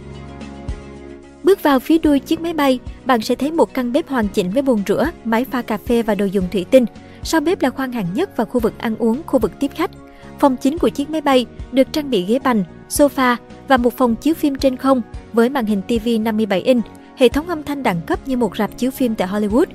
Bước 1.44 1.64
vào 1.64 1.80
phía 1.80 1.98
đuôi 1.98 2.20
chiếc 2.20 2.42
máy 2.42 2.54
bay, 2.54 2.80
bạn 3.06 3.22
sẽ 3.22 3.36
thấy 3.36 3.52
một 3.52 3.74
căn 3.74 3.94
bếp 3.94 4.10
hoàn 4.10 4.28
chỉnh 4.28 4.52
với 4.52 4.62
bồn 4.62 4.80
rửa, 4.88 5.10
máy 5.24 5.46
pha 5.52 5.62
cà 5.62 5.78
phê 5.78 6.04
và 6.04 6.16
đồ 6.16 6.26
dùng 6.26 6.48
thủy 6.52 6.66
tinh. 6.72 6.86
Sau 7.28 7.42
bếp 7.42 7.62
là 7.62 7.70
khoang 7.70 7.92
hạng 7.92 8.14
nhất 8.14 8.38
và 8.38 8.46
khu 8.46 8.60
vực 8.60 8.74
ăn 8.78 8.96
uống, 9.00 9.22
khu 9.26 9.40
vực 9.40 9.52
tiếp 9.60 9.72
khách. 9.76 9.92
Phòng 10.40 10.58
chính 10.58 10.78
của 10.78 10.90
chiếc 10.90 11.10
máy 11.10 11.22
bay 11.22 11.46
được 11.72 11.94
trang 11.94 12.10
bị 12.10 12.26
ghế 12.26 12.40
bành, 12.40 12.64
sofa 12.90 13.36
và 13.68 13.78
một 13.78 13.98
phòng 13.98 14.16
chiếu 14.16 14.34
phim 14.34 14.56
trên 14.56 14.78
không 14.78 15.02
với 15.34 15.50
màn 15.50 15.66
hình 15.66 15.82
TV 15.82 16.08
57 16.22 16.62
inch, 16.62 16.84
hệ 17.18 17.30
thống 17.30 17.48
âm 17.48 17.64
thanh 17.64 17.84
đẳng 17.84 18.02
cấp 18.02 18.28
như 18.28 18.38
một 18.38 18.58
rạp 18.58 18.78
chiếu 18.78 18.92
phim 18.92 19.16
tại 19.16 19.28
Hollywood. 19.28 19.66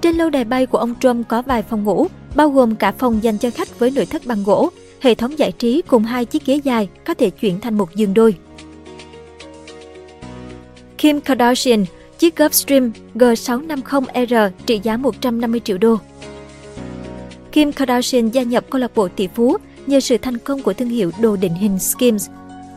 Trên 0.00 0.16
lâu 0.16 0.30
đài 0.30 0.44
bay 0.44 0.66
của 0.66 0.78
ông 0.78 0.94
Trump 1.00 1.28
có 1.28 1.42
vài 1.42 1.62
phòng 1.62 1.84
ngủ, 1.84 2.06
bao 2.34 2.50
gồm 2.50 2.76
cả 2.76 2.92
phòng 2.92 3.22
dành 3.22 3.38
cho 3.38 3.50
khách 3.50 3.78
với 3.78 3.90
nội 3.90 4.06
thất 4.06 4.26
bằng 4.26 4.44
gỗ, 4.44 4.70
hệ 5.00 5.14
thống 5.14 5.38
giải 5.38 5.52
trí 5.52 5.82
cùng 5.82 6.02
hai 6.02 6.24
chiếc 6.24 6.46
ghế 6.46 6.60
dài 6.64 6.88
có 7.06 7.14
thể 7.14 7.30
chuyển 7.30 7.60
thành 7.60 7.78
một 7.78 7.94
giường 7.94 8.14
đôi. 8.14 8.34
Kim 10.98 11.20
Kardashian, 11.20 11.84
chiếc 12.18 12.36
Gulfstream 12.36 12.90
G650R 13.14 14.50
trị 14.66 14.80
giá 14.82 14.96
150 14.96 15.60
triệu 15.64 15.78
đô. 15.78 15.98
Kim 17.58 17.72
Kardashian 17.72 18.30
gia 18.30 18.42
nhập 18.42 18.64
câu 18.70 18.80
lạc 18.80 18.90
bộ 18.94 19.08
tỷ 19.08 19.26
phú 19.26 19.56
nhờ 19.86 20.00
sự 20.00 20.18
thành 20.18 20.38
công 20.38 20.62
của 20.62 20.72
thương 20.72 20.88
hiệu 20.88 21.10
đồ 21.20 21.36
định 21.36 21.54
hình 21.54 21.78
Skims. 21.78 22.28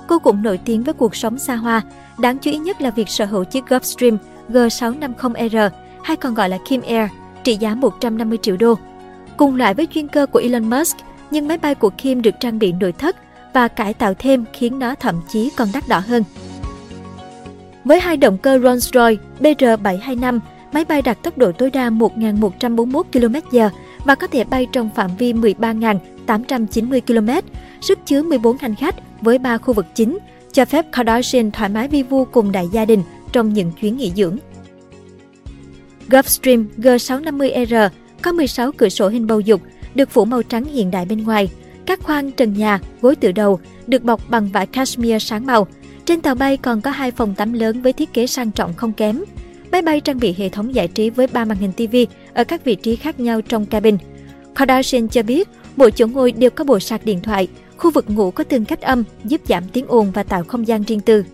Cô 0.08 0.20
cũng 0.20 0.44
nổi 0.44 0.60
tiếng 0.66 0.84
với 0.84 0.94
cuộc 0.94 1.16
sống 1.16 1.40
xa 1.40 1.56
hoa, 1.56 1.82
đáng 2.20 2.38
chú 2.38 2.52
ý 2.52 2.58
nhất 2.58 2.82
là 2.82 2.90
việc 2.90 3.10
sở 3.10 3.26
hữu 3.26 3.44
chiếc 3.44 3.64
Gulfstream 3.66 4.18
G650R 4.50 5.70
hay 6.04 6.18
còn 6.18 6.34
gọi 6.34 6.50
là 6.50 6.58
Kim 6.68 6.82
Air 6.82 7.12
trị 7.44 7.58
giá 7.58 7.76
150 7.76 8.38
triệu 8.42 8.58
đô. 8.58 8.76
Cùng 9.38 9.56
loại 9.56 9.74
với 9.74 9.88
chuyên 9.94 10.08
cơ 10.08 10.26
của 10.26 10.40
Elon 10.40 10.70
Musk, 10.70 10.98
nhưng 11.32 11.48
máy 11.48 11.58
bay 11.58 11.76
của 11.76 11.90
Kim 11.90 12.22
được 12.22 12.36
trang 12.40 12.60
bị 12.60 12.72
nội 12.72 12.92
thất 12.92 13.16
và 13.54 13.68
cải 13.68 13.94
tạo 13.94 14.14
thêm 14.20 14.46
khiến 14.54 14.80
nó 14.80 14.96
thậm 14.96 15.22
chí 15.32 15.50
còn 15.58 15.68
đắt 15.74 15.88
đỏ 15.88 16.00
hơn. 16.08 16.24
Với 17.86 18.00
hai 18.00 18.18
động 18.18 18.38
cơ 18.38 18.58
Rolls-Royce 18.58 19.18
BR725, 19.40 20.40
máy 20.72 20.86
bay 20.86 21.02
đạt 21.02 21.24
tốc 21.24 21.38
độ 21.38 21.52
tối 21.52 21.70
đa 21.70 21.90
1.141 21.90 23.04
km/h 23.14 23.70
và 24.06 24.16
có 24.16 24.28
thể 24.28 24.44
bay 24.44 24.68
trong 24.72 24.90
phạm 24.96 25.12
vi 25.18 25.34
13.890 25.34 27.02
km, 27.02 27.48
sức 27.82 28.00
chứa 28.06 28.22
14 28.22 28.58
hành 28.58 28.76
khách 28.76 28.96
với 29.22 29.38
3 29.38 29.58
khu 29.58 29.74
vực 29.74 29.86
chính, 29.96 30.18
cho 30.52 30.66
phép 30.66 30.86
Kardashian 30.92 31.52
thoải 31.52 31.70
mái 31.70 31.88
vi 31.88 32.04
vu 32.04 32.26
cùng 32.26 32.52
đại 32.52 32.68
gia 32.72 32.86
đình 32.86 33.04
trong 33.32 33.54
những 33.54 33.72
chuyến 33.82 33.98
nghỉ 33.98 34.12
dưỡng. 34.16 34.38
Gulfstream 36.10 36.66
G650R 36.78 37.90
có 38.22 38.32
16 38.32 38.72
cửa 38.72 38.90
sổ 38.90 39.08
hình 39.08 39.28
bầu 39.28 39.40
dục, 39.40 39.62
được 39.96 40.10
phủ 40.10 40.26
màu 40.26 40.44
trắng 40.44 40.66
hiện 40.66 40.92
đại 40.92 41.06
bên 41.06 41.24
ngoài. 41.24 41.50
Các 41.86 42.00
khoang 42.04 42.32
trần 42.32 42.54
nhà, 42.54 42.80
gối 43.02 43.16
tựa 43.16 43.32
đầu 43.32 43.60
được 43.88 44.04
bọc 44.04 44.30
bằng 44.30 44.48
vải 44.48 44.68
cashmere 44.68 45.20
sáng 45.20 45.46
màu. 45.46 45.68
Trên 46.06 46.22
tàu 46.22 46.36
bay 46.36 46.58
còn 46.58 46.82
có 46.82 46.92
hai 46.92 47.12
phòng 47.12 47.36
tắm 47.36 47.54
lớn 47.54 47.82
với 47.82 47.94
thiết 47.94 48.14
kế 48.14 48.28
sang 48.28 48.52
trọng 48.52 48.74
không 48.74 48.94
kém. 48.94 49.24
Máy 49.72 49.82
bay 49.82 50.02
trang 50.02 50.20
bị 50.20 50.36
hệ 50.38 50.50
thống 50.50 50.76
giải 50.76 50.88
trí 50.88 51.10
với 51.10 51.28
3 51.28 51.46
màn 51.46 51.58
hình 51.58 51.72
TV 51.72 51.96
ở 52.34 52.44
các 52.44 52.64
vị 52.64 52.76
trí 52.76 52.96
khác 52.96 53.20
nhau 53.20 53.42
trong 53.42 53.66
cabin. 53.66 53.98
Kardashian 54.56 55.08
cho 55.08 55.24
biết, 55.24 55.50
mỗi 55.76 55.92
chỗ 55.92 56.08
ngồi 56.08 56.32
đều 56.32 56.50
có 56.50 56.64
bộ 56.64 56.80
sạc 56.80 57.06
điện 57.06 57.20
thoại, 57.22 57.48
khu 57.78 57.92
vực 57.92 58.10
ngủ 58.10 58.32
có 58.32 58.44
tường 58.44 58.66
cách 58.66 58.82
âm 58.82 59.04
giúp 59.24 59.42
giảm 59.48 59.64
tiếng 59.74 59.86
ồn 59.88 60.12
và 60.12 60.24
tạo 60.24 60.44
không 60.44 60.68
gian 60.68 60.84
riêng 60.84 61.00
tư. 61.00 61.26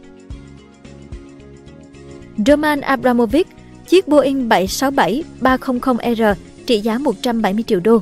Roman 2.45 2.81
Abramovich, 2.81 3.47
chiếc 3.87 4.07
Boeing 4.07 4.49
767-300R 4.49 6.35
trị 6.65 6.79
giá 6.79 6.97
170 6.97 7.63
triệu 7.67 7.79
đô. 7.79 8.01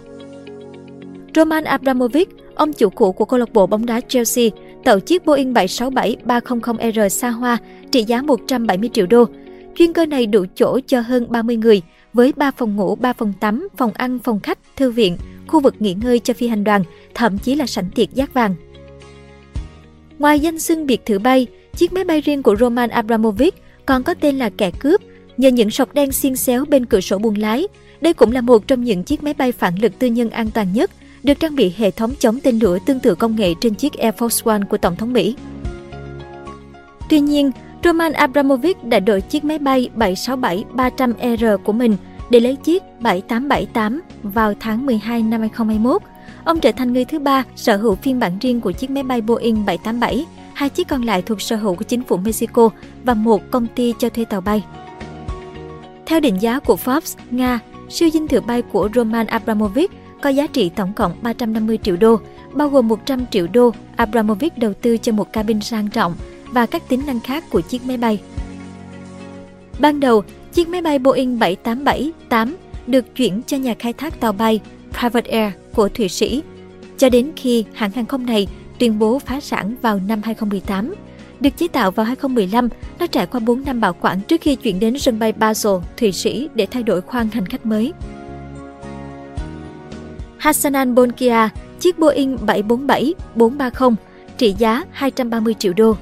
Roman 1.35 1.63
Abramovich, 1.63 2.29
ông 2.55 2.73
chủ 2.73 2.89
cũ 2.89 3.11
của 3.11 3.25
câu 3.25 3.39
lạc 3.39 3.53
bộ 3.53 3.67
bóng 3.67 3.85
đá 3.85 4.01
Chelsea, 4.07 4.45
tậu 4.83 4.99
chiếc 4.99 5.25
Boeing 5.25 5.53
767-300R 5.53 7.09
xa 7.09 7.29
hoa 7.29 7.57
trị 7.91 8.03
giá 8.03 8.21
170 8.21 8.89
triệu 8.93 9.05
đô. 9.05 9.25
Chuyên 9.75 9.93
cơ 9.93 10.05
này 10.05 10.25
đủ 10.25 10.45
chỗ 10.55 10.79
cho 10.87 11.01
hơn 11.01 11.25
30 11.29 11.57
người, 11.57 11.81
với 12.13 12.33
3 12.35 12.51
phòng 12.51 12.75
ngủ, 12.75 12.95
3 12.95 13.13
phòng 13.13 13.33
tắm, 13.39 13.67
phòng 13.77 13.91
ăn, 13.93 14.19
phòng 14.19 14.39
khách, 14.39 14.59
thư 14.75 14.91
viện, 14.91 15.17
khu 15.47 15.59
vực 15.59 15.75
nghỉ 15.79 15.93
ngơi 15.93 16.19
cho 16.19 16.33
phi 16.33 16.47
hành 16.47 16.63
đoàn, 16.63 16.83
thậm 17.13 17.37
chí 17.37 17.55
là 17.55 17.65
sảnh 17.65 17.89
tiệc 17.95 18.13
giác 18.13 18.33
vàng. 18.33 18.55
Ngoài 20.19 20.39
danh 20.39 20.59
xưng 20.59 20.85
biệt 20.85 21.05
thự 21.05 21.19
bay, 21.19 21.47
chiếc 21.75 21.93
máy 21.93 22.03
bay 22.03 22.21
riêng 22.21 22.43
của 22.43 22.55
Roman 22.55 22.89
Abramovich 22.89 23.55
còn 23.85 24.03
có 24.03 24.13
tên 24.13 24.37
là 24.37 24.49
kẻ 24.49 24.71
cướp, 24.71 25.01
nhờ 25.37 25.49
những 25.49 25.71
sọc 25.71 25.93
đen 25.93 26.11
xiên 26.11 26.35
xéo 26.35 26.65
bên 26.65 26.85
cửa 26.85 27.01
sổ 27.01 27.17
buồng 27.17 27.37
lái. 27.37 27.67
Đây 28.01 28.13
cũng 28.13 28.31
là 28.31 28.41
một 28.41 28.67
trong 28.67 28.83
những 28.83 29.03
chiếc 29.03 29.23
máy 29.23 29.33
bay 29.33 29.51
phản 29.51 29.75
lực 29.75 29.99
tư 29.99 30.07
nhân 30.07 30.29
an 30.29 30.51
toàn 30.53 30.73
nhất, 30.73 30.91
được 31.23 31.39
trang 31.39 31.55
bị 31.55 31.73
hệ 31.77 31.91
thống 31.91 32.13
chống 32.19 32.39
tên 32.39 32.59
lửa 32.59 32.77
tương 32.85 32.99
tự 32.99 33.15
công 33.15 33.35
nghệ 33.35 33.53
trên 33.61 33.75
chiếc 33.75 33.93
Air 33.93 34.15
Force 34.15 34.51
One 34.51 34.61
của 34.69 34.77
Tổng 34.77 34.95
thống 34.95 35.13
Mỹ. 35.13 35.35
Tuy 37.09 37.19
nhiên, 37.19 37.51
Roman 37.85 38.13
Abramovich 38.13 38.83
đã 38.83 38.99
đổi 38.99 39.21
chiếc 39.21 39.43
máy 39.43 39.59
bay 39.59 39.89
767-300R 39.95 41.57
của 41.57 41.73
mình 41.73 41.97
để 42.29 42.39
lấy 42.39 42.55
chiếc 42.55 42.83
7878 42.99 44.01
vào 44.23 44.53
tháng 44.59 44.85
12 44.85 45.23
năm 45.23 45.39
2021. 45.39 46.01
Ông 46.43 46.59
trở 46.59 46.71
thành 46.71 46.93
người 46.93 47.05
thứ 47.05 47.19
ba 47.19 47.43
sở 47.55 47.77
hữu 47.77 47.95
phiên 47.95 48.19
bản 48.19 48.39
riêng 48.39 48.61
của 48.61 48.71
chiếc 48.71 48.89
máy 48.89 49.03
bay 49.03 49.21
Boeing 49.21 49.65
787, 49.65 50.25
hai 50.53 50.69
chiếc 50.69 50.87
còn 50.87 51.01
lại 51.01 51.21
thuộc 51.21 51.41
sở 51.41 51.55
hữu 51.55 51.75
của 51.75 51.83
chính 51.83 52.03
phủ 52.03 52.17
Mexico 52.17 52.69
và 53.03 53.13
một 53.13 53.41
công 53.51 53.67
ty 53.67 53.93
cho 53.99 54.09
thuê 54.09 54.25
tàu 54.25 54.41
bay. 54.41 54.63
Theo 56.05 56.19
định 56.19 56.41
giá 56.41 56.59
của 56.59 56.77
Forbes, 56.85 57.17
Nga, 57.31 57.59
siêu 57.89 58.09
dinh 58.09 58.27
thự 58.27 58.41
bay 58.41 58.61
của 58.61 58.89
Roman 58.95 59.27
Abramovich 59.27 59.91
có 60.21 60.29
giá 60.29 60.47
trị 60.47 60.69
tổng 60.69 60.93
cộng 60.93 61.13
350 61.21 61.79
triệu 61.83 61.95
đô, 61.95 62.19
bao 62.53 62.69
gồm 62.69 62.87
100 62.87 63.25
triệu 63.31 63.47
đô 63.53 63.71
Abramovich 63.95 64.57
đầu 64.57 64.73
tư 64.73 64.97
cho 64.97 65.11
một 65.11 65.33
cabin 65.33 65.61
sang 65.61 65.87
trọng 65.87 66.15
và 66.51 66.65
các 66.65 66.89
tính 66.89 67.01
năng 67.07 67.19
khác 67.19 67.43
của 67.49 67.61
chiếc 67.61 67.85
máy 67.85 67.97
bay. 67.97 68.19
Ban 69.79 69.99
đầu, 69.99 70.23
chiếc 70.53 70.67
máy 70.67 70.81
bay 70.81 70.99
Boeing 70.99 71.39
787-8 71.39 72.53
được 72.87 73.15
chuyển 73.15 73.41
cho 73.47 73.57
nhà 73.57 73.75
khai 73.79 73.93
thác 73.93 74.19
tàu 74.19 74.31
bay 74.31 74.59
Private 74.99 75.31
Air 75.31 75.53
của 75.73 75.89
Thụy 75.89 76.09
Sĩ, 76.09 76.43
cho 76.97 77.09
đến 77.09 77.31
khi 77.35 77.65
hãng 77.73 77.91
hàng 77.91 78.05
không 78.05 78.25
này 78.25 78.47
tuyên 78.79 78.99
bố 78.99 79.19
phá 79.19 79.39
sản 79.39 79.75
vào 79.81 79.99
năm 80.07 80.21
2018. 80.23 80.95
Được 81.39 81.57
chế 81.57 81.67
tạo 81.67 81.91
vào 81.91 82.05
2015, 82.05 82.69
nó 82.99 83.07
trải 83.07 83.25
qua 83.25 83.39
4 83.39 83.63
năm 83.65 83.81
bảo 83.81 83.93
quản 84.01 84.21
trước 84.21 84.41
khi 84.41 84.55
chuyển 84.55 84.79
đến 84.79 84.99
sân 84.99 85.19
bay 85.19 85.31
Basel, 85.31 85.73
Thụy 85.97 86.11
Sĩ 86.11 86.49
để 86.55 86.65
thay 86.71 86.83
đổi 86.83 87.01
khoang 87.01 87.29
hành 87.29 87.45
khách 87.45 87.65
mới. 87.65 87.93
Hassanan 90.37 90.95
Bolkiah, 90.95 91.53
chiếc 91.79 91.99
Boeing 91.99 92.37
747-430, 93.35 93.95
trị 94.37 94.55
giá 94.57 94.83
230 94.91 95.53
triệu 95.59 95.73
đô. 95.73 95.95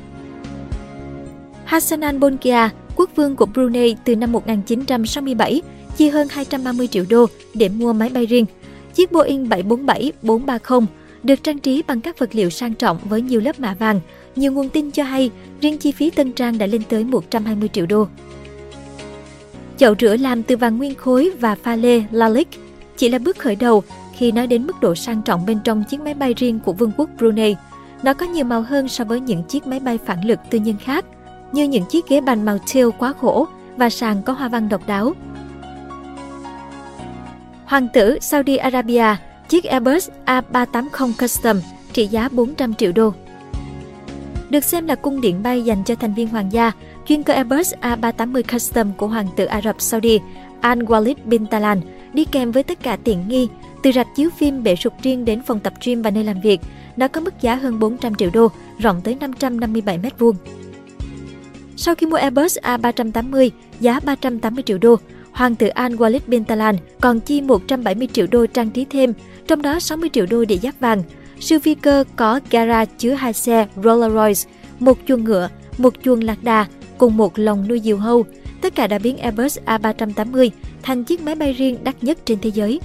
Hassanan 1.66 2.20
Bolkiah, 2.20 2.74
quốc 2.96 3.10
vương 3.16 3.36
của 3.36 3.46
Brunei 3.46 3.96
từ 4.04 4.16
năm 4.16 4.32
1967, 4.32 5.62
chi 5.98 6.10
hơn 6.10 6.28
230 6.32 6.88
triệu 6.88 7.06
đô 7.10 7.26
để 7.54 7.70
mua 7.70 7.94
máy 7.94 8.10
bay 8.10 8.26
riêng. 8.26 8.46
Chiếc 8.94 9.12
Boeing 9.12 9.46
747-430 10.24 10.86
được 11.24 11.44
trang 11.44 11.60
trí 11.60 11.82
bằng 11.88 12.02
các 12.02 12.20
vật 12.20 12.30
liệu 12.36 12.50
sang 12.50 12.74
trọng 12.74 12.98
với 13.04 13.22
nhiều 13.22 13.42
lớp 13.42 13.60
mạ 13.60 13.76
vàng. 13.80 14.00
Nhiều 14.36 14.52
nguồn 14.52 14.70
tin 14.70 14.92
cho 14.92 15.04
hay, 15.04 15.32
riêng 15.62 15.78
chi 15.78 15.92
phí 15.92 16.10
tân 16.10 16.32
trang 16.32 16.58
đã 16.58 16.66
lên 16.66 16.82
tới 16.90 17.04
120 17.04 17.70
triệu 17.74 17.86
đô. 17.86 18.08
Chậu 19.78 19.96
rửa 20.00 20.18
làm 20.18 20.44
từ 20.44 20.58
vàng 20.58 20.78
nguyên 20.78 20.96
khối 20.96 21.32
và 21.40 21.56
pha 21.56 21.76
lê 21.76 22.04
Lalique 22.12 22.60
chỉ 22.98 23.10
là 23.10 23.18
bước 23.20 23.38
khởi 23.38 23.56
đầu 23.56 23.84
khi 24.18 24.32
nói 24.32 24.48
đến 24.48 24.68
mức 24.68 24.74
độ 24.82 24.96
sang 24.96 25.22
trọng 25.22 25.46
bên 25.46 25.60
trong 25.64 25.84
chiếc 25.90 26.02
máy 26.02 26.14
bay 26.14 26.34
riêng 26.34 26.60
của 26.60 26.74
Vương 26.74 26.92
quốc 26.98 27.10
Brunei. 27.18 27.56
Nó 28.04 28.14
có 28.14 28.26
nhiều 28.26 28.46
màu 28.46 28.62
hơn 28.62 28.88
so 28.88 29.04
với 29.04 29.20
những 29.20 29.44
chiếc 29.44 29.68
máy 29.68 29.80
bay 29.80 29.98
phản 30.06 30.26
lực 30.26 30.40
tư 30.50 30.60
nhân 30.60 30.76
khác, 30.84 31.06
như 31.54 31.64
những 31.64 31.86
chiếc 31.86 32.08
ghế 32.08 32.22
bành 32.22 32.46
màu 32.46 32.58
teal 32.74 32.88
quá 32.98 33.14
khổ 33.22 33.48
và 33.78 33.90
sàn 33.90 34.22
có 34.24 34.34
hoa 34.34 34.50
văn 34.50 34.70
độc 34.70 34.88
đáo. 34.88 35.14
Hoàng 37.66 37.88
tử 37.94 38.20
Saudi 38.22 38.58
Arabia, 38.58 39.16
chiếc 39.50 39.64
Airbus 39.64 40.10
A380 40.26 41.12
Custom 41.20 41.58
trị 41.94 42.08
giá 42.08 42.30
400 42.30 42.74
triệu 42.74 42.92
đô. 42.92 43.14
Được 44.50 44.64
xem 44.64 44.88
là 44.88 44.96
cung 44.96 45.22
điện 45.22 45.44
bay 45.44 45.62
dành 45.62 45.84
cho 45.84 45.96
thành 45.96 46.14
viên 46.14 46.28
hoàng 46.28 46.52
gia, 46.52 46.72
chuyên 47.08 47.24
cơ 47.24 47.34
Airbus 47.34 47.74
A380 47.82 48.42
Custom 48.52 48.92
của 48.98 49.08
hoàng 49.08 49.28
tử 49.36 49.46
Ả 49.46 49.62
Rập 49.62 49.82
Saudi 49.82 50.20
Al 50.62 50.80
Walid 50.80 51.16
bin 51.26 51.46
Talan 51.46 51.82
đi 52.14 52.26
kèm 52.26 52.52
với 52.52 52.64
tất 52.64 52.84
cả 52.84 52.98
tiện 53.04 53.28
nghi, 53.28 53.48
từ 53.84 53.92
rạp 53.92 54.08
chiếu 54.16 54.30
phim 54.38 54.64
bể 54.64 54.76
sục 54.76 54.94
riêng 55.02 55.26
đến 55.26 55.42
phòng 55.42 55.60
tập 55.60 55.74
gym 55.86 56.02
và 56.02 56.10
nơi 56.10 56.24
làm 56.24 56.42
việc. 56.42 56.62
Nó 56.98 57.08
có 57.08 57.22
mức 57.22 57.42
giá 57.42 57.56
hơn 57.56 57.80
400 57.80 58.16
triệu 58.16 58.30
đô, 58.34 58.48
rộng 58.80 59.02
tới 59.04 59.18
557 59.20 59.98
mét 59.98 60.20
vuông. 60.20 60.36
Sau 61.76 61.96
khi 61.96 62.06
mua 62.06 62.18
Airbus 62.18 62.58
A380 62.58 63.50
giá 63.80 64.00
380 64.00 64.64
triệu 64.64 64.78
đô, 64.78 64.96
Hoàng 65.32 65.56
tử 65.56 65.68
Al 65.68 65.94
Walid 65.94 66.20
bin 66.28 66.44
Talan 66.44 66.76
còn 67.02 67.20
chi 67.20 67.42
170 67.42 68.08
triệu 68.14 68.28
đô 68.32 68.46
trang 68.46 68.70
trí 68.70 68.86
thêm, 68.86 69.14
trong 69.48 69.62
đó 69.62 69.80
60 69.80 70.10
triệu 70.14 70.26
đô 70.26 70.46
để 70.46 70.58
giáp 70.58 70.80
vàng. 70.80 71.04
Siêu 71.40 71.60
phi 71.60 71.76
cơ 71.76 72.04
có 72.16 72.40
gara 72.50 72.86
chứa 72.86 73.14
hai 73.14 73.34
xe 73.34 73.68
Rolls 73.84 74.14
Royce, 74.14 74.54
một 74.80 74.98
chuồng 75.08 75.24
ngựa, 75.24 75.50
một 75.78 75.94
chuồng 76.04 76.24
lạc 76.24 76.44
đà 76.44 76.66
cùng 76.98 77.18
một 77.18 77.40
lồng 77.40 77.68
nuôi 77.68 77.82
diều 77.84 77.98
hâu. 77.98 78.26
Tất 78.62 78.76
cả 78.76 78.88
đã 78.88 79.00
biến 79.00 79.18
Airbus 79.18 79.60
A380 79.66 80.50
thành 80.82 81.04
chiếc 81.04 81.22
máy 81.22 81.36
bay 81.36 81.54
riêng 81.54 81.78
đắt 81.84 82.04
nhất 82.04 82.18
trên 82.26 82.40
thế 82.42 82.52
giới. 82.54 82.80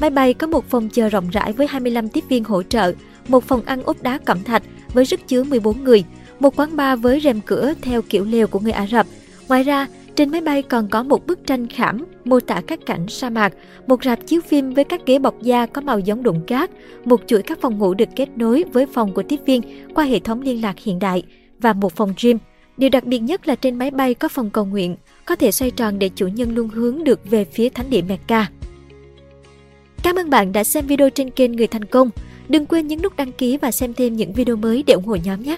Máy 0.00 0.10
bay 0.10 0.34
có 0.34 0.46
một 0.46 0.70
phòng 0.70 0.88
chờ 0.88 1.08
rộng 1.08 1.30
rãi 1.30 1.52
với 1.52 1.66
25 1.66 2.08
tiếp 2.08 2.24
viên 2.28 2.44
hỗ 2.44 2.62
trợ, 2.62 2.92
một 3.28 3.44
phòng 3.44 3.62
ăn 3.62 3.82
ốp 3.82 4.02
đá 4.02 4.18
cẩm 4.18 4.42
thạch 4.42 4.62
với 4.92 5.06
sức 5.06 5.20
chứa 5.28 5.44
14 5.44 5.84
người, 5.84 6.04
một 6.40 6.56
quán 6.56 6.76
bar 6.76 7.00
với 7.00 7.20
rèm 7.20 7.40
cửa 7.40 7.72
theo 7.82 8.02
kiểu 8.02 8.24
lều 8.24 8.46
của 8.46 8.60
người 8.60 8.72
Ả 8.72 8.86
Rập. 8.86 9.06
Ngoài 9.48 9.62
ra, 9.62 9.86
trên 10.16 10.30
máy 10.30 10.40
bay 10.40 10.62
còn 10.62 10.88
có 10.88 11.02
một 11.02 11.26
bức 11.26 11.46
tranh 11.46 11.66
khảm 11.66 12.04
mô 12.24 12.40
tả 12.40 12.62
các 12.66 12.86
cảnh 12.86 13.08
sa 13.08 13.30
mạc, 13.30 13.52
một 13.86 14.04
rạp 14.04 14.26
chiếu 14.26 14.40
phim 14.40 14.74
với 14.74 14.84
các 14.84 15.06
ghế 15.06 15.18
bọc 15.18 15.42
da 15.42 15.66
có 15.66 15.80
màu 15.80 15.98
giống 15.98 16.22
đụng 16.22 16.40
cát, 16.46 16.70
một 17.04 17.20
chuỗi 17.26 17.42
các 17.42 17.60
phòng 17.60 17.78
ngủ 17.78 17.94
được 17.94 18.08
kết 18.16 18.28
nối 18.36 18.64
với 18.72 18.86
phòng 18.86 19.14
của 19.14 19.22
tiếp 19.22 19.40
viên 19.46 19.62
qua 19.94 20.04
hệ 20.04 20.18
thống 20.18 20.40
liên 20.40 20.62
lạc 20.62 20.78
hiện 20.78 20.98
đại 20.98 21.22
và 21.58 21.72
một 21.72 21.92
phòng 21.96 22.14
gym. 22.22 22.38
Điều 22.76 22.90
đặc 22.90 23.04
biệt 23.04 23.18
nhất 23.18 23.48
là 23.48 23.54
trên 23.54 23.78
máy 23.78 23.90
bay 23.90 24.14
có 24.14 24.28
phòng 24.28 24.50
cầu 24.50 24.64
nguyện, 24.64 24.96
có 25.24 25.36
thể 25.36 25.52
xoay 25.52 25.70
tròn 25.70 25.98
để 25.98 26.08
chủ 26.08 26.26
nhân 26.26 26.54
luôn 26.54 26.68
hướng 26.68 27.04
được 27.04 27.30
về 27.30 27.44
phía 27.44 27.68
thánh 27.68 27.90
địa 27.90 28.02
Mecca. 28.02 28.50
Cảm 30.02 30.16
ơn 30.16 30.30
bạn 30.30 30.52
đã 30.52 30.64
xem 30.64 30.86
video 30.86 31.10
trên 31.10 31.30
kênh 31.30 31.52
Người 31.52 31.66
Thành 31.66 31.84
Công. 31.84 32.10
Đừng 32.48 32.66
quên 32.66 32.86
nhấn 32.86 33.02
nút 33.02 33.16
đăng 33.16 33.32
ký 33.32 33.56
và 33.56 33.70
xem 33.70 33.94
thêm 33.94 34.16
những 34.16 34.32
video 34.32 34.56
mới 34.56 34.82
để 34.86 34.94
ủng 34.94 35.04
hộ 35.04 35.16
nhóm 35.24 35.42
nhé! 35.42 35.56